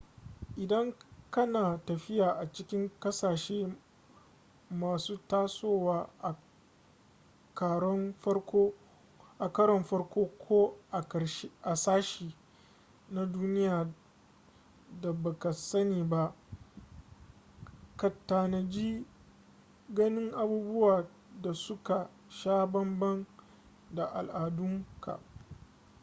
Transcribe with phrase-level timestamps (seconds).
[0.63, 0.93] idan
[1.31, 3.77] ka na tafiya a cikin kasashe
[4.69, 6.35] masu tasowa a
[9.53, 10.73] karon farko--ko
[11.63, 12.35] a sashe
[13.09, 13.93] na duniya
[15.01, 16.35] da baka sani ba
[17.95, 19.05] ka tanaji
[19.89, 21.09] ganin abubuwa
[21.41, 23.25] da su ka sha banban
[23.91, 25.19] da al'adunka